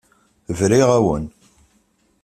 Briɣ-awen. 0.57 1.25